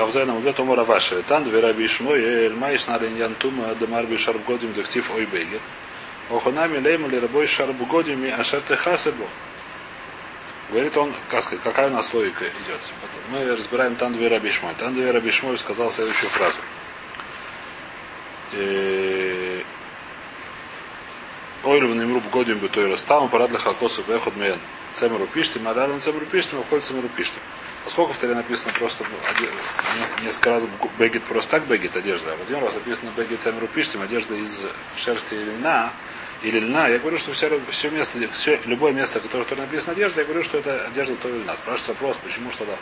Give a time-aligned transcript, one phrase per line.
[0.00, 1.20] Кавзайна Мудет Омара Ваши.
[1.28, 5.60] Тан Двера Бишмой, Эль Майш Нарин Янтума, Демар Бишарб Годим, Дехтив Ой Бегет.
[6.30, 9.26] Оханами Лейма ли Рабой Шарб Годим, Ашер Техасебо.
[10.70, 12.80] Говорит он, какая у нас логика идет.
[13.30, 14.72] Мы разбираем Тан Двера Бишмой.
[14.78, 16.56] Тан Двера Бишмой сказал следующую фразу.
[21.62, 23.02] Ойлю Немруб Годим Бетойрос.
[23.02, 24.58] Там парад Лехакосу Бехот Мен.
[24.94, 27.42] Цемеру Пиштим, а рядом Цемеру Пиштим, а входит Цемеру Пиштим.
[27.84, 29.04] Поскольку в Таре написано просто
[30.22, 30.64] несколько раз
[30.98, 34.66] бегет просто так бегет одежда, а в один раз написано бегет Цемеру Пиштим, одежда из
[34.96, 35.92] шерсти или льна,
[36.42, 40.20] или льна, я говорю, что все, все место, все, любое место, которое, которое написано одежда,
[40.20, 41.56] я говорю, что это одежда то или льна.
[41.56, 42.76] Спрашивается вопрос, почему что-то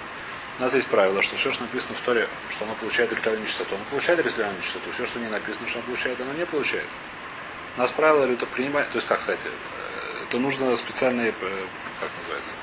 [0.58, 3.76] у нас есть правило, что все, что написано в Торе, что оно получает ритуальную чистоту,
[3.76, 4.90] оно получает ритуальную чистоту.
[4.92, 6.86] Все, что не написано, что оно получает, оно не получает.
[7.76, 9.48] У нас правило это принимать, то есть как, кстати,
[10.28, 12.54] это нужно специальные, как называется,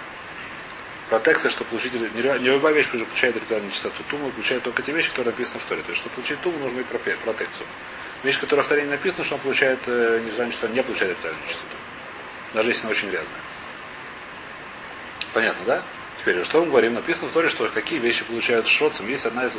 [1.09, 4.03] протекция, чтобы получить, не любая вещь получает ритуальную чистоту.
[4.09, 5.81] Туму получает только те вещи, которые написаны в Торе.
[5.83, 7.67] То есть, чтобы получить туму, нужно иметь протекцию.
[8.23, 11.77] Вещь, которая в Торе не написана, что он получает нежелание чистоту, не получает ритуальную чистоту.
[12.53, 13.39] Даже если она очень грязная.
[15.33, 15.83] Понятно, да?
[16.19, 16.93] Теперь, что мы говорим?
[16.93, 19.07] Написано в Торе, что какие вещи получают шроцем.
[19.07, 19.57] Есть одна из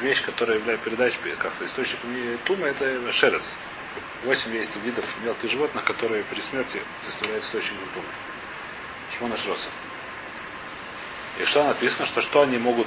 [0.00, 2.10] вещей, которая является передачей, как источником
[2.44, 3.54] тума, это шерец.
[4.24, 8.06] Восемь есть видов мелких животных, которые при смерти представляют источником тумы.
[9.16, 9.68] Шмона шроса.
[11.40, 12.86] И что написано, что что они могут,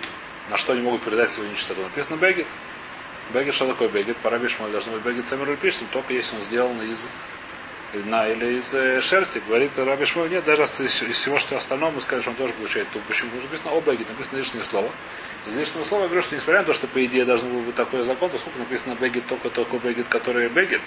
[0.49, 1.81] на что они могут передать свою нечистоту?
[1.81, 2.47] Написано бегет.
[3.33, 4.15] Бегет, что такое бегет?
[4.17, 6.99] Пора Бишмаль должен быть бегет самир пишем, только если он сделан из
[7.93, 11.91] льна или из э, шерсти, говорит Раби Шмуэль, нет, даже из, из всего, что остальное,
[11.91, 12.99] мы скажем, что он тоже получает ту.
[13.07, 13.31] Почему?
[13.31, 14.89] Потому что написано о бегет, написано лишнее слово.
[15.47, 17.75] Из лишнего слова я говорю, что несмотря на то, что по идее должен был быть
[17.75, 20.81] такой закон, поскольку написано бегет только только бегет, который бегет,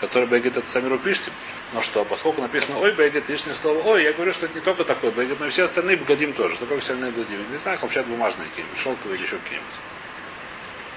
[0.00, 1.32] который бегет это самиру пиштим.
[1.72, 4.84] Но что, поскольку написано ой бегет, лишнее слово ой, я говорю, что это не только
[4.84, 6.54] такой бегет, но и все остальные богадим тоже.
[6.54, 7.52] Что такое все остальные богадим?
[7.52, 9.74] Не знаю, вообще бумажные какие-нибудь, шелковые или еще какие-нибудь.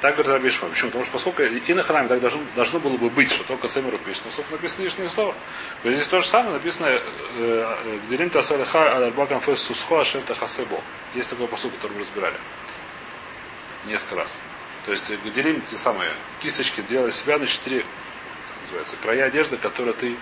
[0.01, 0.71] Так говорит Раби Шмон.
[0.71, 0.89] Почему?
[0.89, 3.97] Потому что поскольку и на храме так должно, должно было бы быть, что только Сэмеру
[3.99, 5.33] пишет, но написано лишнее слово.
[5.81, 6.99] Говорит, здесь то же самое написано
[8.07, 10.81] Гдерим Тасалиха Аль-Бакам Фес Сусхо Ашерта Хасебо.
[11.15, 12.35] Есть такой посуд, который мы разбирали.
[13.85, 14.37] Несколько раз.
[14.85, 16.11] То есть Гдерим те самые
[16.41, 17.85] кисточки делали себя на четыре
[18.73, 20.15] называется, края одежды, которые ты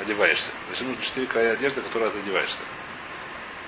[0.00, 0.50] одеваешься.
[0.66, 2.62] Значит, нужно четыре края одежды, которые ты одеваешься.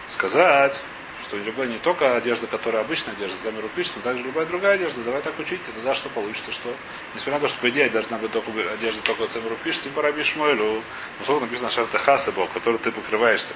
[0.08, 0.80] Сказать,
[1.26, 5.02] что любая не только одежда, которая обычная одежда, миру пишет, но также любая другая одежда.
[5.02, 6.74] Давай так учить, и тогда что получится, что
[7.14, 10.12] несмотря на то, что по идее должна быть только одежда только миру пишет, ты пора
[10.36, 10.82] Мойлю,
[11.26, 13.54] ну написано шарта хасабо, который ты покрываешься,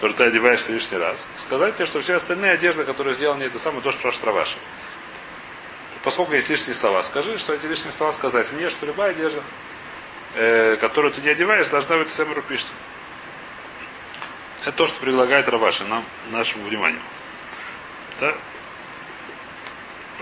[0.00, 1.26] который ты одеваешься лишний раз.
[1.36, 4.58] Сказать тебе, что все остальные одежды, которые сделаны, это самое то, что про Штраваши.
[6.02, 9.42] Поскольку есть лишние слова, скажи, что эти лишние слова сказать мне, что любая одежда,
[10.34, 12.66] э, которую ты не одеваешь, должна быть Самиру пишет.
[14.62, 17.00] Это то, что предлагает Раваши нам, нашему вниманию.
[18.20, 18.34] Да?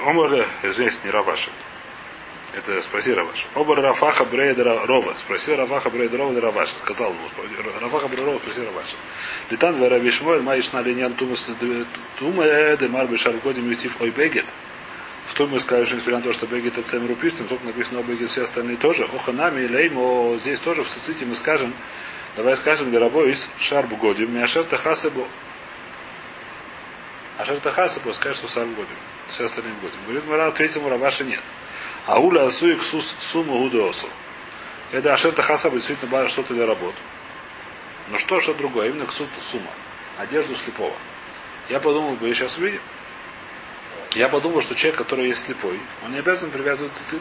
[0.07, 1.51] Омар, извините, не Раваши.
[2.55, 3.47] Это спроси Раваши.
[3.55, 5.15] Омар Рафаха Брейда Рова.
[5.17, 6.75] Спроси Рафаха Брейда Рова или Раваши.
[6.77, 7.29] Сказал ему.
[7.81, 8.97] Рафаха Брейда Рова, спроси Раваши.
[9.51, 11.51] Литан Вера Шмуэль, Маиш на линьян Тумас
[12.19, 14.47] Туме, Демар Бешар Годим Ютив Ой Бегет.
[15.39, 18.03] В том мы скажем, несмотря на то, что Бегет это Цемру пишет, сколько написано о
[18.03, 19.05] Бегет, все остальные тоже.
[19.05, 21.73] Оханами, Леймо, здесь тоже в Циците мы скажем,
[22.35, 25.29] Давай скажем, Гарабо из Шарбу Годим, Мяшер Тахасебо.
[27.39, 28.97] Ашер Тахасебо, скажет, что Сарбу Годим.
[29.29, 30.01] Все остальные Годим.
[30.07, 31.41] Говорит, Мара, ответил ему, Рабаши нет.
[32.07, 34.09] А Уля Асуик Суму Гудеосу.
[34.91, 36.99] Это Ашер Тахасебо действительно было что-то для работы.
[38.11, 39.71] Но что, что другое, именно к суд сумма.
[40.19, 40.97] Одежду слепого.
[41.69, 42.81] Я подумал, бы, сейчас увидим.
[44.15, 47.21] Я подумал, что человек, который есть слепой, он не обязан привязывать цицит.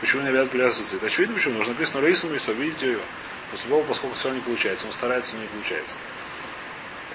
[0.00, 1.02] Почему не обязан привязывать цицит?
[1.02, 1.58] Очевидно, почему.
[1.58, 2.98] Нужно написано Раису Мисо, видите ее.
[3.50, 5.96] После Бога, поскольку все не получается, он старается, но не получается.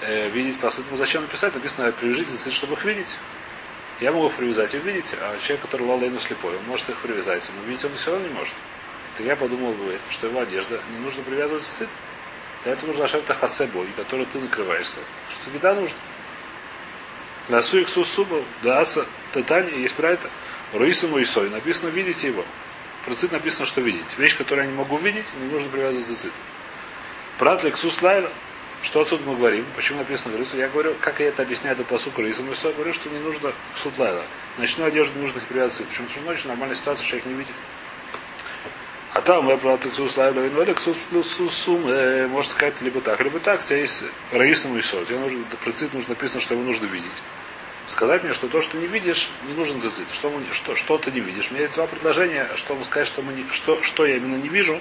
[0.00, 1.54] Э, видеть, поэтому зачем написать?
[1.54, 3.16] Написано, привяжите цицит, чтобы их видеть.
[4.00, 7.48] Я могу их привязать и видеть, а человек, который лалейну слепой, он может их привязать,
[7.54, 8.54] но видеть он все равно не может.
[9.16, 11.88] Так я подумал бы, что его одежда не нужно привязывать цицит.
[12.64, 14.98] Для этого нужно ашерта хасебой, который ты накрываешься.
[15.30, 15.94] Что беда нужна.
[17.48, 20.28] Ласу их сусубу, да аса, татани, есть про это.
[20.72, 21.50] Руису и сой.
[21.50, 22.44] Написано, видите его.
[23.04, 24.16] Про цит написано, что видеть.
[24.16, 26.32] Вещь, которую я не могу видеть, не нужно привязывать за цит.
[27.38, 28.30] Прат лексус лайла.
[28.82, 29.64] Что отсюда мы говорим?
[29.76, 30.56] Почему написано Рису?
[30.56, 33.96] Я говорю, как я это объясняю до посука Рису Я говорю, что не нужно суд
[33.98, 34.24] лайла.
[34.58, 35.88] Ночную одежду нужно привязывать.
[35.88, 36.06] Почему?
[36.08, 37.54] Потому что ночью нормальная ситуация, человек не видит.
[39.24, 41.82] Там лексус лайла, но лексус плюс сум,
[42.28, 43.60] может сказать либо так, либо так.
[43.62, 45.06] У тебя есть Раисом и Сот.
[45.06, 47.22] Тебе нужно, про цит нужно написано, что его нужно видеть
[47.86, 50.08] сказать мне, что то, что не видишь, не нужен зацит.
[50.12, 51.48] Что, мы, что, что ты не видишь.
[51.50, 54.48] У меня есть два предложения, чтобы сказать, что, мы не, что, что я именно не
[54.48, 54.80] вижу,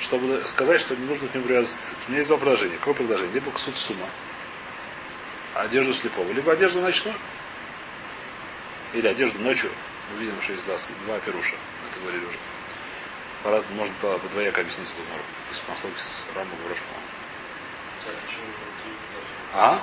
[0.00, 1.94] чтобы сказать, что не нужно к нему привязываться.
[2.06, 2.76] У меня есть два предложения.
[2.78, 3.34] Какое предложение?
[3.34, 4.06] Либо к суд сумма,
[5.54, 7.16] одежду слепого, либо одежду ночную,
[8.92, 9.70] или одежду ночью,
[10.12, 11.54] Мы видим, что есть два, два пируша.
[11.90, 12.51] Это говорили уже.
[13.42, 15.22] По можно по, по двояко объяснить эту мору.
[15.50, 17.02] Из послуги с Рамбом Рошком.
[19.54, 19.82] А?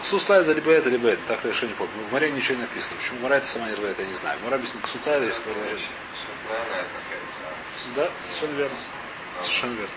[0.00, 1.20] Ксуста это либо это, либо это.
[1.26, 1.92] Так не помню.
[2.08, 2.96] В море ничего не написано.
[2.96, 4.38] Почему Мара это сама не это, я не знаю.
[4.44, 5.80] Мара объяснит ксута, если продолжать.
[7.96, 8.76] Да, совершенно верно.
[9.42, 9.94] Совершенно верно.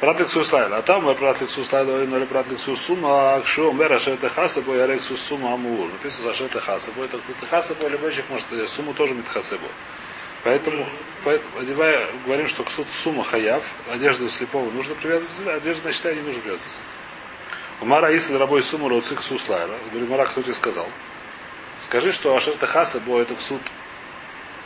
[0.00, 0.76] Прат лексу слайла.
[0.76, 4.86] А там прат лексу слайла, но прат лексу сума, а кшу мера шета хасабо, я
[4.86, 5.88] лексу сума амур.
[5.90, 7.04] Написано за шета хасабо.
[7.04, 9.66] Это хасабо, любойчик может, сумму тоже митхасабо.
[10.48, 10.86] Поэтому,
[11.60, 16.40] одевая, говорим, что к сумма хаяв, одежду слепого нужно привязывать, а одежду на не нужно
[16.40, 16.80] привязывать.
[17.82, 19.74] Умара Иса рабой сумму роцик суслайра.
[19.90, 20.88] Говорит, Мара, кто тебе сказал?
[21.84, 23.60] Скажи, что Ашер Тахаса было это суд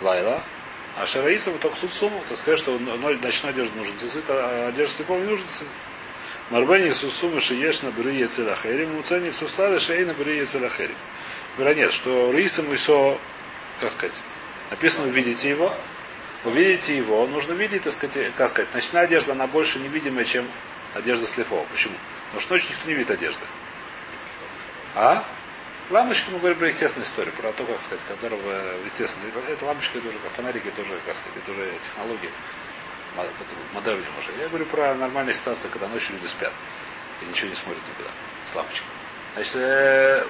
[0.02, 0.40] Лайла,
[0.96, 4.98] а Шараисам только суд сумму, то скажи, что ноль ночной одежды нужен цицит, а одежда
[4.98, 5.66] слепого не нужен цицит.
[6.50, 10.94] Марбени сусумы шиеш на брие целахерим, муцени суслайра шей на брие целахерим.
[11.56, 13.18] Говорят, нет, что Рисам и Со,
[13.80, 14.14] как сказать,
[14.72, 15.74] написано, увидите его,
[16.44, 20.46] увидите его, нужно видеть, так сказать, как сказать, ночная одежда, она больше невидимая, чем
[20.94, 21.64] одежда слепого.
[21.70, 21.94] Почему?
[22.26, 23.44] Потому что ночью никто не видит одежды.
[24.94, 25.24] А?
[25.90, 30.08] Лампочки, мы говорим про естественную историю, про то, как сказать, которого, естественно, это лампочка, это
[30.08, 32.30] уже как фонарики, это уже, как сказать, это уже технологии
[33.74, 34.30] модернее может.
[34.40, 36.52] Я говорю про нормальную ситуацию, когда ночью люди спят
[37.20, 38.10] и ничего не смотрят никуда
[38.50, 38.86] с лампочкой.
[39.34, 40.24] Значит, э,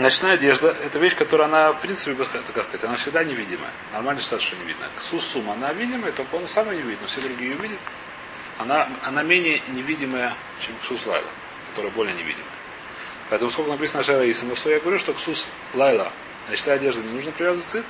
[0.00, 3.70] ночная одежда это вещь, которая она, в принципе, как сказать, она всегда невидимая.
[3.92, 4.86] Нормально ситуация, что не видно.
[4.98, 7.78] Сусум, она видимая, только он сам не видит, но все другие ее видят
[8.58, 11.28] она, она менее невидимая, чем ксус лайла,
[11.70, 12.46] которая более невидимая.
[13.28, 16.12] Поэтому сколько написано Шара Исама, что я говорю, что ксус лайла,
[16.46, 17.84] значит, одежда не нужно привязывать цит,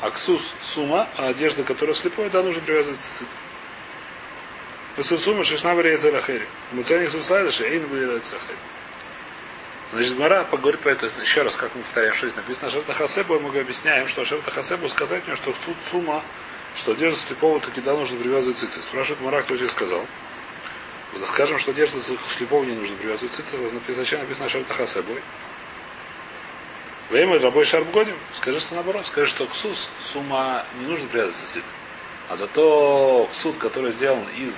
[0.00, 3.26] а ксус сума, а одежда, которая слепой, да, нужно привязывать цит.
[4.98, 6.46] Ксус сума шишна вариется лахери.
[6.72, 8.58] Мы ценим ксус лайла, шейн вариется лахери.
[9.92, 13.38] Значит, Мара поговорит про это еще раз, как мы повторяем, что здесь написано Шерта Хасебу,
[13.38, 16.22] мы объясняем, что Шерта Хасебу сказать мне, что суд сума
[16.76, 18.82] что одежда слепого таки да нужно привязывать цицит.
[18.82, 20.04] Спрашивает Мара, кто тебе сказал.
[21.24, 21.98] Скажем, что одежда
[22.28, 23.58] слепого не нужно привязывать цицит,
[23.96, 25.22] зачем написано Шартаха собой.
[27.08, 28.16] Время рабой шарп годим.
[28.34, 29.06] Скажи, что наоборот.
[29.06, 31.64] Скажи, что ксус, сумма не нужно привязывать цицит.
[32.28, 34.54] А зато ксут, который сделан из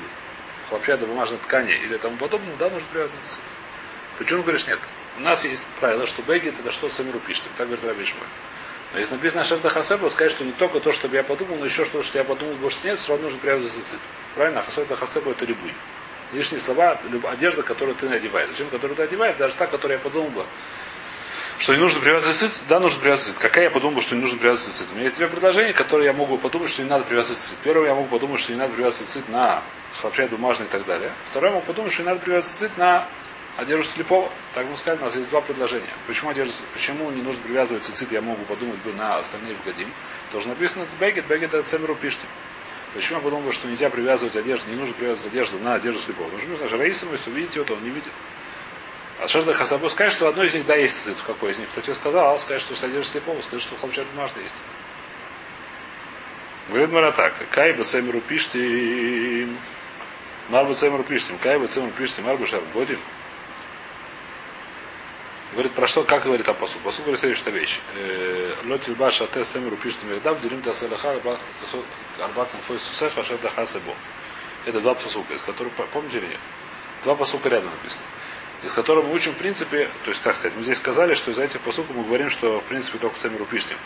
[0.69, 3.40] хлопчатой бумажной ткани или тому подобного, да, нужно привязывать цицит.
[4.19, 4.80] Почему говоришь нет?
[5.18, 7.20] У нас есть правило, что бегет это что самиру.
[7.56, 8.26] Так говорит Рабишмой.
[8.92, 11.84] Но если написано Шерта Хасеба, сказать, что не только то, чтобы я подумал, но еще
[11.84, 14.00] что, что я подумал, больше нет, все равно нужно привязывать цицит.
[14.34, 14.60] Правильно?
[14.60, 15.74] А Хасеба это рябуй.
[16.32, 16.98] Лишние слова,
[17.30, 18.50] одежда, которую ты надеваешь.
[18.50, 20.44] Зачем, которую ты одеваешь, даже та, которую я подумал бы,
[21.58, 23.42] что не нужно привязывать цицит, да, нужно привязывать цицит.
[23.42, 24.86] Какая я подумал, что не нужно привязывать цицит?
[24.92, 27.58] У меня есть две предложения, которые я могу подумать, что не надо привязывать цицит.
[27.64, 29.62] Первое, я могу подумать, что не надо привязывать цицит на
[30.00, 31.10] хлопчай бумажный и так далее.
[31.30, 33.06] Второе, я могу подумать, что не надо привязывать цицит на
[33.58, 34.31] одежду слепого.
[34.55, 35.90] Так мы сказали, у нас есть два предложения.
[36.06, 39.93] Почему одежда, почему не нужно привязывать цицит, я могу подумать бы на остальные вгодим.
[40.32, 42.25] Тоже написано бегет, бегет это цемеру пишите.
[42.94, 46.28] Почему я подумал, что нельзя привязывать одежду, не нужно привязывать одежду на одежду слепого?
[46.28, 48.12] Потому что нужно Раисом, если увидите его, он не видит.
[49.20, 51.20] А Шерда Хасабу скажет, что одно из них да есть цицит.
[51.26, 51.69] Какой из них?
[51.70, 52.34] Кто тебе сказал?
[52.34, 54.54] А скажет, что с одеждой слепого, скажет, что хлопчат бумажный есть.
[56.69, 57.34] Говорит Мара так.
[57.50, 59.49] Кай бы цемеру пишите.
[60.49, 61.34] Марбу цемеру пишите.
[61.43, 62.22] Кай бы цемеру пишите.
[62.22, 63.00] Марбу шар бодим.
[65.52, 66.78] Говорит, про что, как говорит Апасу?
[66.84, 67.80] Пасу говорит следующая вещь.
[67.96, 71.16] «Э, Лотиль баша те семеру пишет мирдав, делим та селаха,
[72.23, 73.94] арбатом фой сусеха, шердаха себо.
[74.66, 76.40] Это два посука, из которых, помните или нет?
[77.04, 78.04] Два посука рядом написано.
[78.62, 81.38] Из которых мы учим, в принципе, то есть, как сказать, мы здесь сказали, что из
[81.38, 83.78] этих посуков мы говорим, что, в принципе, только цемеру пишем.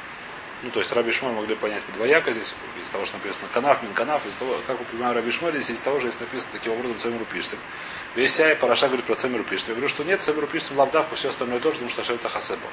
[0.63, 3.93] Ну, то есть Раби Шмой могли понять двояко здесь, из того, что написано канав, мин
[3.95, 6.99] канав, из того, как понимаем Раби Шмой, здесь из того же, если написано таким образом
[6.99, 7.59] цемеру пишем.
[8.15, 9.69] Весь Сяй Параша говорит про Цемеру пишет.
[9.69, 12.69] Я говорю, что нет, Цемеру пишет лавдавку, все остальное тоже, потому что Ашер Хасебо.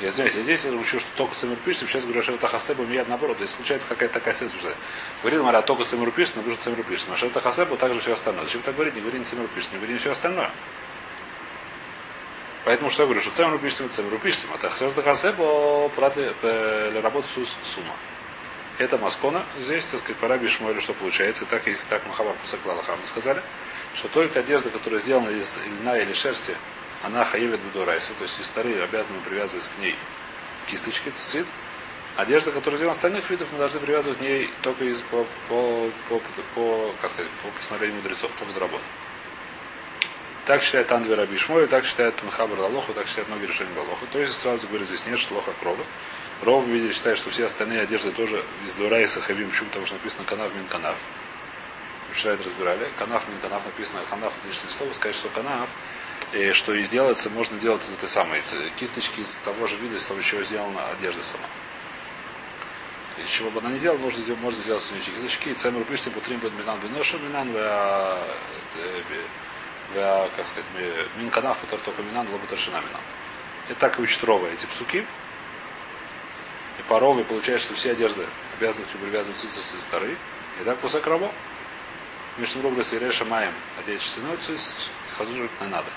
[0.00, 3.36] Я извиняюсь, я здесь учу, что только Цемеру пишет, сейчас говорю Ашер Хасебо, меня наоборот.
[3.36, 4.74] То есть случается какая-то такая ситуация.
[5.22, 7.06] Говорит Мара, только Цемеру пишет, но говорю, Цемеру пишет.
[7.08, 8.44] Но Ашер Хасебо также все остальное.
[8.44, 8.96] Зачем так говорить?
[8.96, 10.50] Не говори не Цемеру пишет, не говори все остальное.
[12.64, 14.46] Поэтому что я говорю, что Цемеру пишет, Цемеру пишет.
[14.54, 15.90] Это Хасебо
[17.02, 17.94] работать с сума.
[18.78, 19.44] Это Маскона.
[19.58, 21.44] Здесь, так сказать, пора Бишмуэлю, что получается.
[21.44, 23.42] И так, если так Махабар Пусаклалаха мы сказали
[23.94, 26.54] что только одежда, которая сделана из льна или шерсти,
[27.02, 29.96] она хаевит бедурайса, то есть из стары обязаны привязывать к ней
[30.68, 31.46] кисточки, цицит.
[32.16, 35.90] Одежда, которая сделана из остальных видов, мы должны привязывать к ней только из, по, по,
[36.08, 36.20] по,
[36.54, 38.84] по, как сказать, по постановлению мудрецов, только работы.
[40.50, 44.04] Так считает Андвер Абишмой, так считает Махабр Лалоху, так считает многие решения Лалоху.
[44.10, 45.84] То есть сразу говорю, здесь нет, что лоха крови.
[46.42, 49.68] Ров видели, считает, что все остальные одежды тоже из Дурайса Хавим, почему?
[49.68, 50.96] Потому что написано канав мин канав.
[52.10, 52.88] Вчера это разбирали.
[52.98, 54.92] Канаф, не канаф написано, канаф это лишнее слово.
[54.92, 55.68] Сказать, что канаф
[56.32, 58.42] И что и делается, можно делать из этой самой
[58.74, 61.46] кисточки из того же вида, из того, чего сделана одежда сама.
[63.22, 65.52] Из чего бы она не сделала, сделать, можно сделать с нее кисточки.
[65.52, 67.54] Цемер пишет, путрим будет минан биношу, минан
[69.94, 70.64] как сказать,
[71.16, 73.00] минканав, который только минан, лоботаршина минан.
[73.68, 75.06] И так и учит Рова эти псуки.
[76.78, 78.24] И по Рове получается, что все одежды
[78.58, 80.16] обязаны привязывать цицис и старые.
[80.60, 81.30] И так кусок рамо.
[82.38, 85.88] Между другом, если Реша Маем одеть шестяной цицис, хазужить не надо.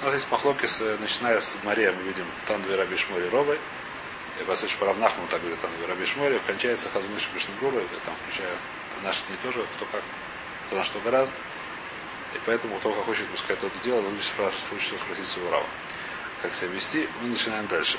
[0.00, 3.58] У нас есть махлокис, начиная с Мария, мы видим Тандве Раби Шмори Ровы.
[4.40, 6.40] И Васыч Паравнахму так говорит Тандве Раби Шмори.
[6.46, 8.52] Кончается Хазуныш Бишнагуру, там включая
[9.02, 10.02] наши не тоже, кто как,
[10.66, 11.34] кто на что гораздо.
[12.34, 15.66] И поэтому кто как хочет пускай это дело, лучше спрашивать, лучше спросить своего рава.
[16.40, 17.98] Как себя вести, мы начинаем дальше.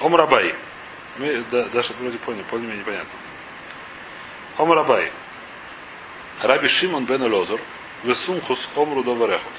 [0.00, 0.54] Омрабай.
[1.18, 3.18] Мы да, даже вроде поняли, поняли меня непонятно.
[4.56, 5.10] Омрабай.
[6.40, 7.60] Раби Шимон бен Лозер,
[8.02, 9.52] Весумхус Омру Доварехот.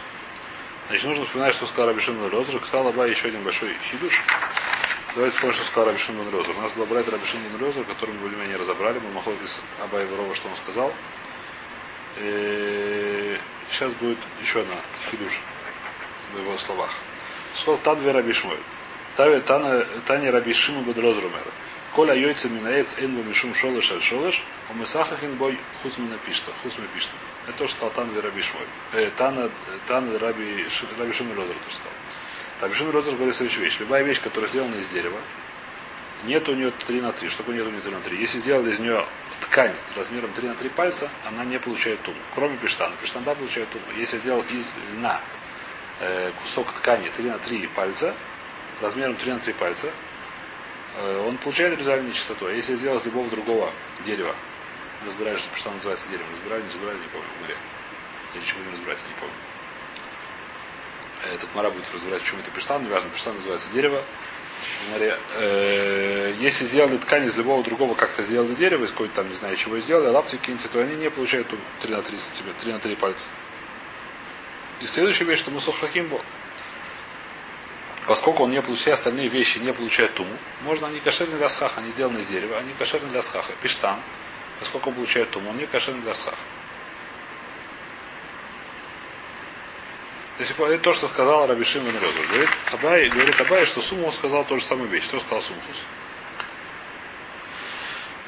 [0.88, 2.60] Значит, нужно вспоминать, что сказал Раби Шимон Лозер.
[2.65, 4.24] Сказал Абай еще один большой хидуш.
[5.15, 6.39] Давайте вспомним, что сказал Раби Шимон бен.
[6.39, 8.98] У нас был брат Раби Шимон бен Лозер, который мы более-менее разобрали.
[8.98, 10.91] Мы махали из Абай Ворова, что он сказал.
[12.17, 13.38] И
[13.70, 14.75] сейчас будет еще одна
[15.12, 15.39] хидуш
[16.34, 16.89] в его словах.
[17.53, 18.58] Сказал Тадве Раби Шмой.
[19.15, 21.43] Таня Раби Шимон бен Лозер умер.
[21.93, 24.41] Коля йойца минаец эн мишум шолыш аль шолыш,
[24.72, 27.13] у месахахин бой хус мина пишта, хус ми пишта.
[27.48, 28.65] Это то, что сказал Тан Раби Шмой.
[28.93, 29.51] Э, Тан,
[29.88, 30.65] Тан Раби,
[30.98, 31.93] Раби Шимон Розер то сказал.
[32.63, 33.77] Раби Шимон Розер говорит следующую вещь.
[33.82, 35.20] Любая вещь, которая сделана из дерева,
[36.24, 37.27] нет у нее 3 на 3.
[37.27, 38.17] Что такое нет у нее 3 на 3?
[38.17, 39.05] Если сделали из нее
[39.41, 42.15] ткань размером 3 на 3 пальца, она не получает туму.
[42.34, 42.96] Кроме пештана.
[43.01, 43.84] Пештан да получает туму.
[43.98, 45.20] Если сделал из льна
[46.00, 48.15] э, кусок ткани 3 на 3 пальца,
[48.82, 49.89] размером 3 на 3 пальца,
[51.00, 52.46] э, он получает ритуальную нечистоту.
[52.46, 53.74] А если сделал из любого другого
[54.05, 54.34] дерева,
[55.05, 57.58] разбирали, что, что называется деревом, разбирали, не разбирали, не помню, в море.
[58.36, 59.52] Или чего не разбирать, я не помню.
[61.34, 64.01] Этот мара будет разбирать, почему это пештан, неважно, пештан называется дерево.
[64.98, 69.56] Э, если сделали ткань из любого другого, как-то сделали дерево, из какой-то там, не знаю,
[69.56, 71.48] чего сделали, лапти киньте, то они не получают
[71.82, 73.32] 3 на 3 сантиметра, 3 на 3 пальца.
[74.82, 76.22] И следующая вещь, что мы сухахим был
[78.08, 81.82] поскольку он не получает, все остальные вещи не получают туму, можно они кошерны для схаха,
[81.82, 83.53] они сделаны из дерева, они кошерны для схаха.
[83.62, 84.00] Пиштан,
[84.60, 86.38] поскольку он получает туму, он не кошерны для схаха.
[90.37, 92.27] То есть то, что сказал Раби Шимон Розер.
[92.27, 95.03] Говорит Абай, говорит Абай, что Суму сказал ту же самую вещь.
[95.03, 95.77] Что сказал Сумхус?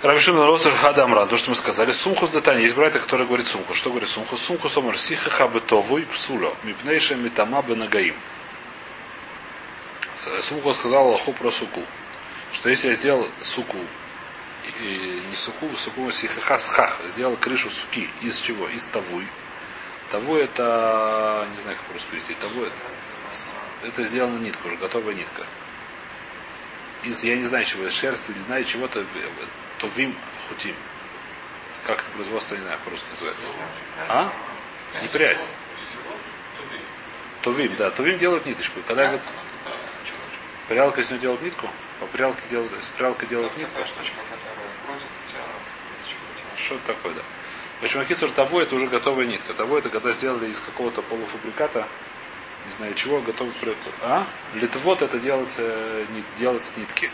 [0.03, 1.91] Раби Шимон Розер Адамран, то, что мы сказали.
[1.91, 2.61] Сумхус Датани.
[2.61, 3.75] Есть братья, которые говорят Сумхус.
[3.75, 4.39] Что говорит Сумхус?
[4.39, 6.55] Сумхус Омар Сиха Хабетовуй Псуло.
[6.63, 8.15] Мипнейша Митама Бенагаим.
[10.41, 11.81] Сумку сказал Аллаху про суку.
[12.53, 13.77] Что если я сделал суку,
[14.79, 18.67] и не суку, суку сихаха схах, сделал крышу суки из чего?
[18.69, 19.27] Из тавуй.
[20.11, 25.45] Тавуй это, не знаю, как просто перевести, тавуй это, это сделана нитка, уже готовая нитка.
[27.03, 29.05] Из, я не знаю чего, из шерсти, не знаю чего-то,
[29.79, 30.15] то вим
[30.49, 30.75] хутим.
[31.85, 33.47] Как это производство, не знаю, по-русски называется.
[34.09, 34.31] А?
[35.01, 35.47] Не прядь.
[37.41, 37.91] Тувим, да.
[37.91, 38.79] Тувим делают ниточку.
[38.87, 39.21] Когда говорят,
[40.67, 41.69] Прялка из него делает нитку?
[41.99, 43.79] По прялке делают, прялка делает нитку?
[46.57, 47.21] Что такое, да?
[47.79, 49.53] В общем, акицур того это уже готовая нитка.
[49.53, 51.87] Того это когда сделали из какого-то полуфабриката,
[52.65, 53.53] не знаю чего, готовый
[54.01, 54.25] А?
[54.53, 55.61] Литвот это делается,
[56.37, 57.11] делается нитки.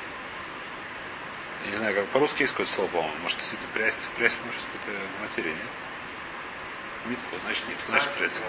[1.65, 3.17] Я не знаю, как по-русски есть какое-то слово, по-моему.
[3.23, 3.99] Может, действительно прясть.
[4.17, 5.59] Прясть, может, какая-то материя, нет?
[7.07, 8.39] Нитку, значит нитку, значит прясть.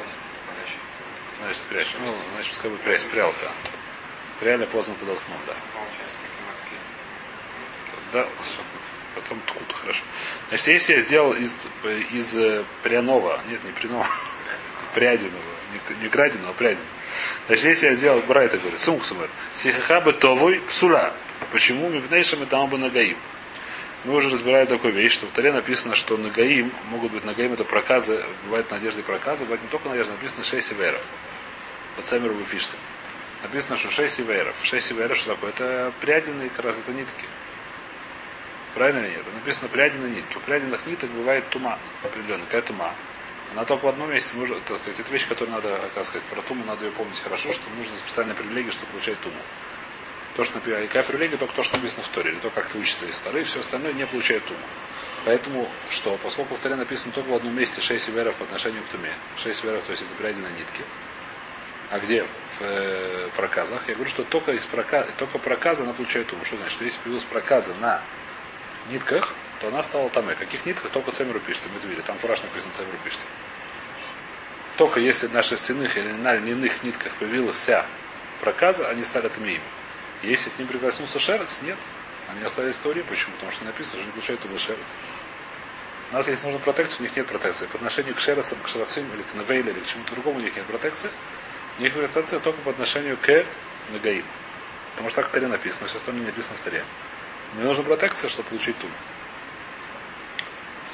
[1.42, 1.96] Значит прясть.
[2.00, 3.50] Ну, значит, скажем, прясть, прялка.
[4.40, 5.54] Реально поздно подолкнул, да.
[8.12, 8.28] Да,
[9.14, 10.02] потом ткут, хорошо.
[10.48, 11.58] Значит, если я сделал из,
[12.12, 14.06] из э, пряного, нет, не пряного,
[14.94, 15.42] прядиного,
[15.72, 16.86] не, не краденого, а прядиного.
[17.46, 21.12] Значит, если я сделал, Брайта говорит, сумксумер, сихахабы товой псула.
[21.50, 23.16] Почему мипнейшим и там бы нагаим?
[24.04, 27.64] Мы уже разбирали такую вещь, что в Таре написано, что нагаим, могут быть нагаим, это
[27.64, 31.02] проказы, бывает надежды проказы, бывает не только надежда, написано 6 северов.
[31.96, 32.76] Под Самиру вы пишете
[33.42, 34.56] написано, что 6 сиверов.
[34.62, 35.50] 6 сиверов что такое?
[35.50, 37.26] Это прядины, как раз это нитки.
[38.74, 39.20] Правильно или нет?
[39.20, 40.36] Это написано прядины нитки.
[40.36, 42.46] У прядиных ниток бывает тума определенная.
[42.46, 42.94] Какая тума?
[43.52, 46.64] Она только в одном месте может, так сказать, это вещь, которую надо, как про туму
[46.64, 49.36] надо ее помнить хорошо, что нужно специальная привилегия, чтобы получать туму.
[50.36, 52.78] То, что например, какая привилегия, только то, что написано в Торе, или то, как ты
[52.78, 54.58] учится из Торы, все остальное не получает туму.
[55.26, 58.86] Поэтому, что, поскольку в Торе написано только в одном месте 6 северов по отношению к
[58.86, 60.82] туме, 6 северов, то есть это прядины нитки,
[61.90, 62.22] а где?
[62.22, 63.86] В э, проказах.
[63.88, 66.42] Я говорю, что только из проказа, только проказа она получает уму.
[66.44, 66.72] Что значит?
[66.72, 68.00] Что если появилась проказа на
[68.90, 70.26] нитках, то она стала там.
[70.34, 71.62] Каких нитках только цемеру пишет.
[71.72, 72.02] Мы видели.
[72.02, 73.20] Там фураж написано цемеру пишет.
[74.76, 77.86] Только если на шерстяных или на льняных нитках появилась вся
[78.40, 79.62] проказа, они стали тмеями.
[80.22, 81.78] Если к ним прикоснулся шерец, нет.
[82.28, 83.02] Они остались в.
[83.04, 83.34] Почему?
[83.34, 84.86] Потому что написано, что не получают его шерец.
[86.10, 87.66] У нас, если нужна протекция, у них нет протекции.
[87.66, 90.54] По отношению к шерецам, к шерацим или к навейле или к чему-то другому у них
[90.54, 91.10] нет протекции.
[91.78, 93.44] У них протекция только по отношению к
[93.92, 94.24] нагаим.
[94.92, 96.84] Потому что так в Таре написано, сейчас там не написано в Таре.
[97.54, 98.86] Мне нужна протекция, чтобы получить ту.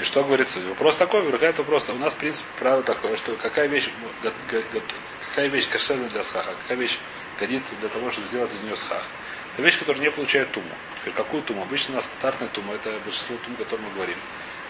[0.00, 0.68] И что говорит судья?
[0.68, 1.88] Вопрос такой, возникает вопрос.
[1.88, 3.90] У нас принцип правило такое, что какая вещь,
[5.28, 6.98] какая вещь кошерна для схаха, какая вещь
[7.38, 9.04] годится для того, чтобы сделать из нее схах.
[9.54, 10.68] Это вещь, которая не получает туму.
[11.00, 11.62] Теперь какую туму?
[11.62, 14.16] Обычно у нас стандартная тума, это большинство тум, о котором мы говорим.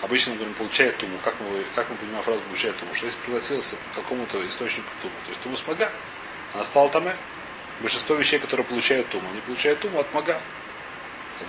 [0.00, 1.18] Обычно мы говорим, получает туму.
[1.24, 2.94] Как мы, как мы понимаем фразу получает туму?
[2.94, 5.90] Что если пригласился к какому-то источнику туму, то есть туму смога,
[6.54, 7.04] она стала там.
[7.80, 10.40] Большинство вещей, которые получают туму, они получают туму от мага.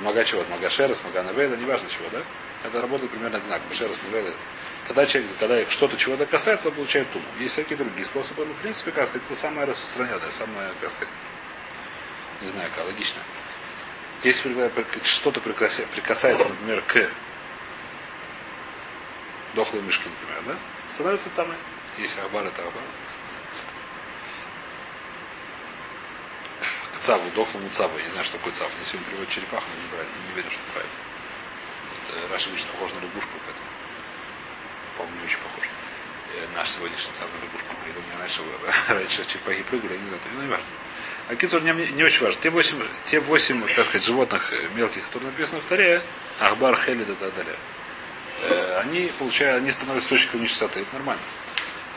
[0.02, 0.44] Мага чего?
[0.50, 2.22] Мага шерес, мага наведа, неважно чего, да?
[2.64, 3.74] Это работает примерно одинаково.
[3.74, 4.34] Шерес наведа.
[4.88, 7.26] Когда человек, когда что-то чего-то касается, он получает туму.
[7.40, 11.10] Есть всякие другие способы, но в принципе, как сказать, это самое распространенное, самое, как сказать,
[12.42, 13.22] не знаю, как логично.
[14.24, 14.54] Если
[15.04, 17.10] что-то прикасается, например, к
[19.56, 20.92] дохлой мышки, например, да?
[20.92, 21.48] Становится там.
[21.98, 22.84] Если Ахбар, это Ахбар.
[27.10, 27.98] Цаву, дохлому цаву.
[27.98, 28.70] Я не знаю, что такое цав.
[28.80, 30.98] Если он приводит черепаху, не, брать, не верю, что правильно.
[32.06, 33.70] Это Раша обычно похож на лягушку, поэтому,
[34.96, 35.66] по-моему, не очень похож.
[35.66, 37.72] Э, наш сегодняшний цав на лягушку.
[37.90, 38.42] Или у меня раньше,
[38.94, 40.66] раньше черепахи прыгали, я не знаю, ну не важно.
[41.30, 42.42] А кицур не, не очень важно.
[42.42, 46.04] Те восемь, те восемь, как сказать, животных э, мелких, которые написаны в Таре,
[46.40, 47.58] Ахбар, Хелид и так далее
[48.42, 50.82] Э, они получают, они становятся источником нечистоты.
[50.82, 51.22] Это нормально.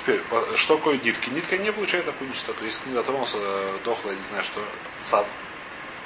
[0.02, 0.20] Теперь,
[0.56, 1.30] что такое нитки?
[1.30, 2.64] Нитка не получает такую нечистоту.
[2.64, 4.60] Если не дотронулся, э, дохло, я не знаю, что,
[5.04, 5.24] цав,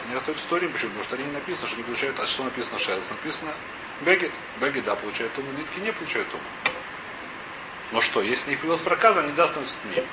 [0.04, 0.68] они остаются в истории.
[0.68, 0.90] Почему?
[0.90, 3.08] Потому что они не написано, что не получают, а что написано шелс?
[3.08, 3.52] Написано
[4.02, 4.32] бегет.
[4.60, 6.42] Бегет, да, получает туму, нитки не получают туму.
[7.90, 10.04] Но что, если не появилась проказа, они да становятся тмим.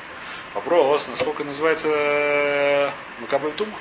[0.54, 3.78] Вопрос, насколько называется э, Макабель Тума?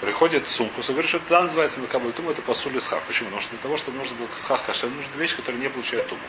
[0.00, 3.02] приходит сумку, и говорит, что это называется Макабель Тума, это посули схах.
[3.02, 3.30] Почему?
[3.30, 6.20] Потому что для того, чтобы нужно было схах кашель, нужна вещь, которая не получает туму.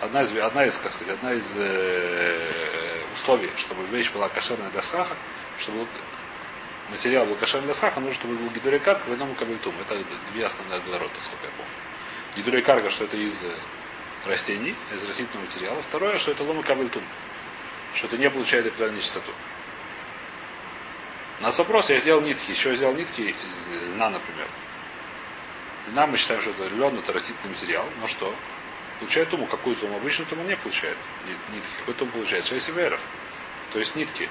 [0.00, 4.80] Одна из, одна из, как сказать, одна из э, условий, чтобы вещь была кошерная для
[4.80, 5.14] схаха,
[5.58, 5.86] чтобы
[6.90, 9.74] материал был кошерный для схаха, нужно, чтобы был гидурей карка в одном кабельтум.
[9.80, 11.72] Это две основные огороды, сколько я помню.
[12.34, 13.44] Гидурей карка, что это из
[14.26, 15.82] растений, из растительного материала.
[15.88, 17.02] Второе, что это лома кабельтум.
[17.94, 19.32] Что это не получает эпидальную чистоту.
[21.40, 24.46] У нас вопрос, я сделал нитки, еще сделал нитки из льна, например.
[25.88, 27.84] Льна мы считаем, что это лен, это растительный материал.
[28.00, 28.34] Но что?
[29.00, 29.96] Получает туму, какую туму?
[29.96, 30.96] Обычную туму не получает.
[31.26, 31.68] Нитки.
[31.80, 32.46] Какой туму получает?
[32.46, 33.00] 6 веров.
[33.72, 34.28] То есть нитки.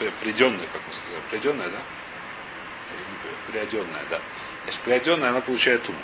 [0.00, 1.20] Э, приденные, как мы сказали.
[1.30, 1.78] Приденная, да?
[3.50, 4.20] Приоденная, да.
[4.64, 5.98] Значит, приоденная, она получает туму.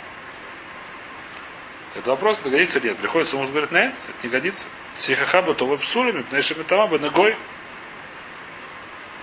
[1.95, 2.97] Это вопрос, это годится или нет.
[2.97, 4.69] Приходится, может говорить, нет, это не годится.
[4.97, 7.35] Сихахаба то что там ногой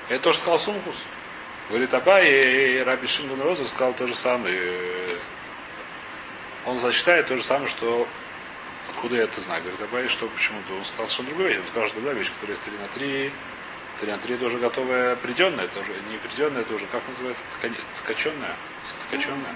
[0.09, 1.03] это то, что сказал Сумхус.
[1.69, 4.61] Говорит, Аба и Раби Шинган Роза сказал то же самое.
[6.65, 8.07] Он зачитает то же самое, что
[9.07, 9.63] откуда я это знаю.
[9.63, 11.59] Говорит, Абай, что почему-то он сказал что другую вещь.
[11.59, 13.33] Он сказал, что другая вещь, которая есть 3 на 3.
[14.01, 17.45] 3 на 3 это уже готовая приденная, это уже не приденная, это уже как называется,
[17.95, 18.57] ткаченная?
[19.09, 19.55] Ткаченная?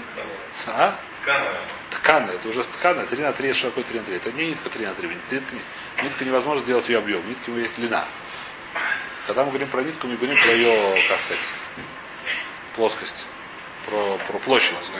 [0.68, 0.98] А?
[1.22, 1.60] Тканая.
[1.90, 3.06] Тканая, это уже тканая.
[3.06, 4.16] 3 на 3 это что такое 3 на 3?
[4.16, 5.08] Это не нитка 3 на 3.
[5.08, 5.56] Нитка,
[6.02, 7.28] нитка невозможно сделать ее объем.
[7.28, 8.06] Нитка есть длина.
[9.26, 11.50] Когда мы говорим про нитку, мы говорим про ее, как сказать,
[12.76, 13.26] плоскость,
[13.86, 14.90] про, про площадь.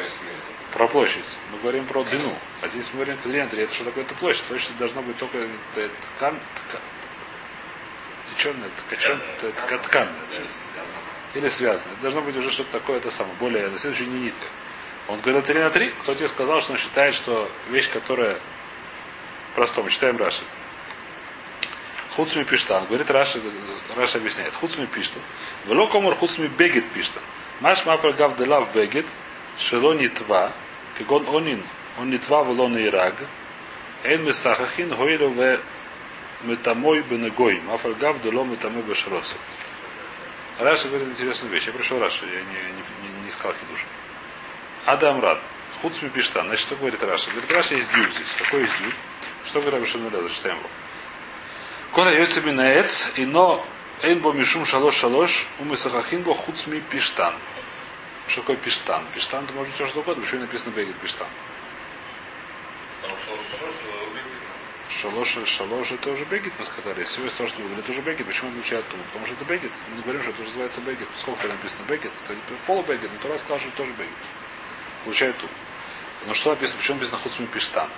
[0.72, 1.37] Про площадь.
[1.52, 2.35] Мы говорим про длину.
[2.62, 3.48] А здесь мы говорим про длину.
[3.52, 4.04] Это что такое?
[4.04, 4.44] Это площадь.
[4.44, 5.38] Площадь должна быть только
[6.16, 6.80] ткань, ткань
[8.40, 9.20] теченая, ткачен,
[9.83, 10.09] ткань.
[11.35, 11.92] Или связано.
[11.92, 14.46] Это должно быть уже что-то такое, это самое, более, на следующий не нитка.
[15.09, 15.88] Он говорил 3 на 3.
[16.02, 18.38] Кто тебе сказал, что он считает, что вещь, которая
[19.54, 20.42] простом, читаем Раши.
[22.16, 22.87] Хуцми пиштан.
[22.87, 23.40] Говорит Раша,
[23.96, 24.54] Раша объясняет.
[24.54, 25.22] Хуцми пиштан.
[25.66, 27.22] Вело комор хуцми бегет пиштан.
[27.61, 29.06] Маш мафер гав делав бегет.
[29.59, 30.52] Шело нитва.
[31.00, 31.62] Кегон онин.
[31.98, 33.14] Он нитва вело нейраг.
[34.04, 35.58] Эн месахахин хойло ве
[36.42, 37.58] метамой бенегой.
[37.66, 39.36] Мафер гав дело метамой бешроса.
[40.58, 41.68] Раша говорит интересную вещь.
[41.68, 43.86] Я пришел Раша, я не, не, не, не искал хидуша.
[44.84, 45.40] Адам Рад.
[45.80, 46.48] Хуцми пиштан.
[46.48, 47.30] Значит, что говорит Раша?
[47.30, 48.34] Говорит, Раша есть дюк здесь.
[48.36, 48.92] Какой есть дюк?
[49.46, 50.68] Что говорит Рабишин Зачитаем его.
[51.92, 53.64] Коля йойца минаец, и но
[54.02, 57.34] эйнбо мишум шалош шалош, умы сахахинбо хуцми пиштан.
[58.30, 59.04] Что такое пиштан?
[59.12, 61.26] Пиштан это может быть все что угодно, почему написано бегет пиштан?
[64.88, 67.02] Шалош, шалош это уже бегет, мы сказали.
[67.02, 68.26] Всего из того, что выглядит, это уже бегет.
[68.26, 68.96] Почему он включает ту?
[69.08, 69.72] Потому что это бегет.
[69.88, 71.08] Мы не говорим, что это уже называется бегет.
[71.16, 72.12] Сколько написано бегет?
[72.28, 72.36] Это
[72.68, 74.12] полубегет, но Тура сказал, что это тоже бегет.
[75.04, 75.48] Получает ту.
[76.26, 77.88] Ну что написано, почему написано хуцми пиштан?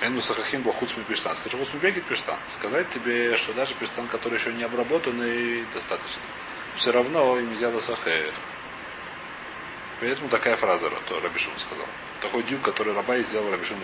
[0.00, 1.36] Эну сахахин был хуцми пиштан.
[1.36, 2.38] Скажи, хуцми бегит пиштан.
[2.48, 6.22] Сказать тебе, что даже пиштан, который еще не обработанный, достаточно.
[6.76, 8.32] Все равно им нельзя сахех.
[10.02, 11.86] Поэтому такая фраза, то Рабишун сказал.
[12.20, 13.78] Такой дюк, который Рабай сделал Рабишун.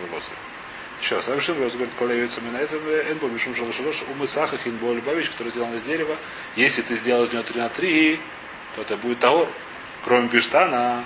[1.01, 5.29] Еще раз, Рабишун Лозер говорит, коля яйца минайца, энбо мишум шалашалош, умы сахах инбо любович,
[5.29, 6.17] который сделан из дерева.
[6.57, 8.19] Если ты сделаешь из него 3 на 3,
[8.75, 9.47] то это будет того,
[10.03, 11.05] кроме пиштана,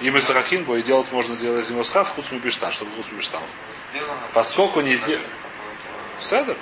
[0.00, 3.40] и мы сахахин и делать можно делать из него схас, хуцми пиштан, чтобы хуцми пиштан.
[4.34, 5.24] Поскольку не сделано.
[6.18, 6.56] Седер?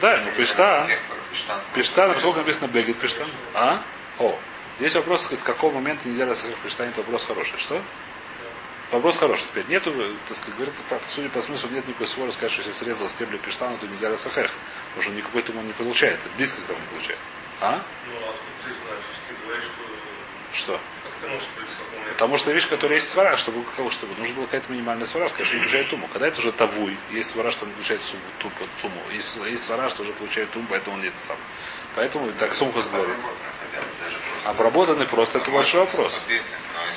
[0.00, 0.90] Да, ну пиштан.
[1.72, 3.28] Пиштан, поскольку написано бегет пиштан.
[3.54, 3.80] А?
[4.18, 4.36] О,
[4.78, 6.26] Здесь вопрос, с какого момента нельзя
[6.62, 7.58] пиштан, это вопрос хороший.
[7.58, 7.82] Что?
[8.92, 9.44] Вопрос хороший.
[9.44, 9.92] Теперь нету,
[10.28, 10.74] так сказать, говорит,
[11.08, 14.50] судя по смыслу, нет никакой ссоры сказать, что если срезал стебли пиштана, то нельзя рассахех.
[14.90, 16.18] Потому что никакой туман не получает.
[16.36, 17.18] Близко к тому не получает.
[17.60, 17.82] А?
[18.06, 19.64] Ну, а ты знаешь, ты говоришь,
[20.52, 20.78] что...
[20.78, 20.80] Что?
[22.12, 25.56] Потому что вещь, которая есть свара, чтобы чтобы нужно было какая-то минимальная свара, сказать, что
[25.56, 26.08] не получает туму.
[26.12, 28.00] Когда это уже тавуй, есть свара, что он получает
[28.40, 29.02] туму, туму.
[29.12, 31.36] Есть, есть свара, что уже получает туму, поэтому он не это сам.
[31.94, 33.16] Поэтому так Сумхас говорит.
[34.48, 36.26] Обработанный просто это большой вопрос.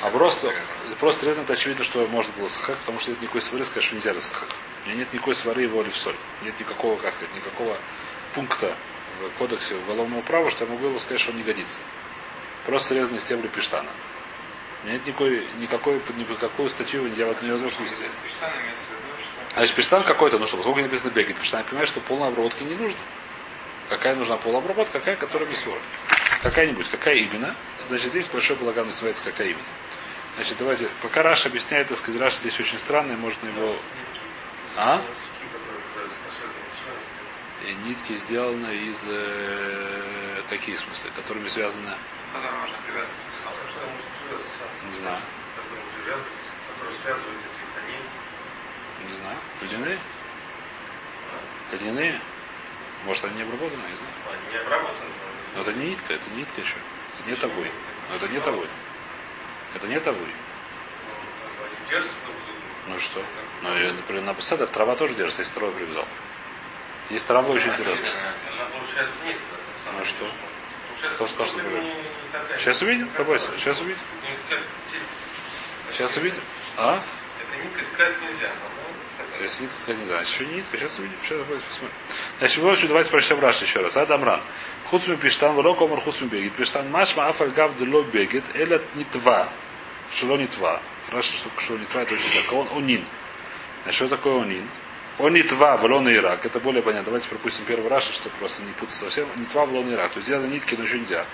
[0.00, 0.50] А просто,
[0.98, 3.94] просто резно это очевидно, что можно было сахак, потому что нет никакой свары, сказать, что
[3.94, 4.48] нельзя сахак.
[4.84, 6.16] У меня нет никакой свары воли в соль.
[6.40, 7.76] Нет никакого, как сказать, никакого
[8.34, 8.74] пункта
[9.20, 11.80] в кодексе уголовного права, что я могу его сказать, что он не годится.
[12.64, 13.90] Просто резанные стебли пиштана.
[14.82, 18.04] У меня нет никакой, никакой, никакую статью нельзя невозможно вести.
[19.54, 22.28] А если пиштан какой-то, ну что, поскольку не написано бегает, пиштан, я понимаю, что полной
[22.28, 22.96] обработки не нужно.
[23.90, 25.80] Какая нужна полуобработка, какая, которая без свора.
[26.42, 27.54] Какая-нибудь, какая именно.
[27.86, 29.62] Значит, здесь большой балаган называется какая именно.
[30.36, 33.76] Значит, давайте, пока Раш объясняет, так сказать, Раш здесь очень странный, можно его...
[34.76, 35.00] А?
[37.66, 39.04] И нитки сделаны из...
[39.06, 41.10] Э, какие смыслы?
[41.14, 41.90] Которыми связаны...
[42.32, 45.20] Которые можно привязывать к Не знаю.
[46.74, 47.62] Который связывает эти.
[49.06, 49.38] Не знаю.
[49.60, 49.98] Ледяные?
[51.72, 52.20] Ледяные?
[53.04, 54.12] Может, они не обработаны, не знаю.
[54.32, 55.10] Они не обработаны.
[55.54, 56.76] Но это не нитка, это не нитка еще.
[57.20, 57.70] Это не тавой.
[58.10, 58.68] Но это не тавой.
[59.74, 60.34] Это не тавой.
[62.88, 63.22] Ну что?
[63.62, 66.06] Ну, и, например, на Беседер трава тоже держится, если трава привязал.
[67.10, 67.96] Есть трава очень нитка.
[69.98, 70.26] Ну что?
[71.14, 72.58] Кто сказал, что такая.
[72.58, 73.50] Сейчас увидим, побойся.
[73.56, 73.98] Сейчас увидим.
[74.46, 74.62] Ткать.
[75.92, 76.42] Сейчас увидим.
[76.76, 77.02] А?
[77.40, 78.48] Это нитка ткать нельзя.
[79.16, 79.42] ткать.
[79.42, 80.22] Если нитка, то не знаю.
[80.22, 81.16] Еще не нитка, сейчас увидим.
[81.22, 81.96] Сейчас давайте посмотрим.
[82.38, 83.96] Значит, в общем, давайте прочтем Раш еще раз.
[83.96, 84.40] Адамран.
[84.92, 86.52] Хуцми пиштан, вло комар хуцми бегит.
[86.52, 88.44] Пиштан машма афаль гав дело бегит.
[88.52, 89.48] Элят нитва.
[90.12, 90.82] Шело нитва.
[91.10, 92.52] Раша, что что нитва, это очень так.
[92.52, 93.02] Он онин.
[93.84, 94.68] Значит, что такое онин?
[95.18, 96.44] Он нитва, влон и ирак.
[96.44, 97.06] Это более понятно.
[97.06, 99.26] Давайте пропустим первый Раша, чтобы просто не путаться совсем.
[99.36, 100.12] Нитва, влон и ирак.
[100.12, 101.24] То есть сделали нитки, но еще нельзя.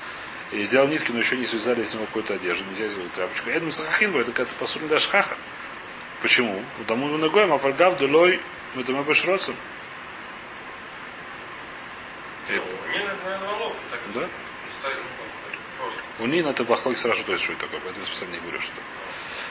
[0.52, 2.64] И сделал нитки, но еще не связали с него какую-то одежду.
[2.70, 3.50] Нельзя сделать тряпочку.
[3.50, 5.36] Эдм сахахин, это кажется посуль даже хаха.
[6.22, 6.62] Почему?
[6.78, 8.40] Потому что ногой афальгав делой
[8.76, 9.56] мы там обошроцем.
[12.48, 13.74] Ну, Не наверное, волок.
[13.90, 14.28] Так Да?
[14.80, 14.96] стоит,
[15.78, 15.84] ну,
[16.20, 18.60] У Нина это бахлоки сразу то есть, что это такое, поэтому я специально не говорю,
[18.60, 18.82] что это.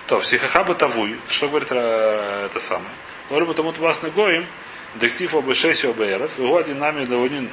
[0.07, 2.89] То, психахаба тавуй, что говорит э, это самое?
[3.29, 4.45] Говорю, потому что вас гоим,
[4.95, 7.49] дектив об шеси обэров, его один нами доводин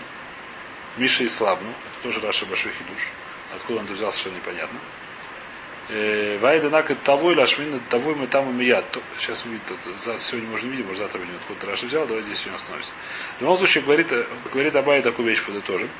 [0.96, 3.11] Миша и Слабну, это тоже Раша большой хидуш,
[3.57, 4.79] откуда он это взял, совершенно непонятно.
[5.90, 8.70] Э, Вайденак это тавой, лашмин это тавой, мы там и.
[8.90, 9.44] То- Сейчас
[9.98, 12.90] за- сегодня можно видеть, может завтра видим, откуда Раша взял, давайте здесь сегодня остановимся.
[13.38, 15.90] В любом случае, говорит, э, говорит Абай такую вещь подытожим,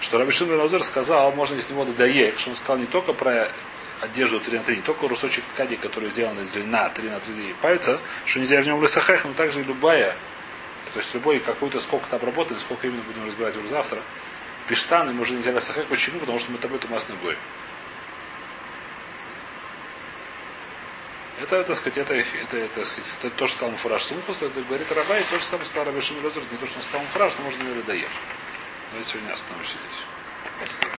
[0.00, 3.50] что Раби Шимон Лазер сказал, можно из него додаек, что он сказал не только про
[4.00, 7.54] одежду 3 на 3, не только русочек ткани, который сделан из льна 3 на 3
[7.60, 10.16] пальца, что нельзя в нем лысахах, но также и любая,
[10.92, 14.00] то есть любой какой-то сколько-то обработан, сколько именно будем разбирать уже завтра,
[14.68, 16.20] пиштан, ему уже нельзя лысахах, почему?
[16.20, 17.36] Потому что мы тобой тумасный гой.
[21.40, 24.60] Это, так сказать, это, это, это, так сказать, это то, что сказал Муфураж Сумхус, это
[24.62, 27.64] говорит Рабай, и то, что сказал Раби Шимон не то, что сказал Муфураж, но можно
[27.64, 28.10] говорить Даеш.
[28.90, 30.84] Давайте сегодня остановимся здесь.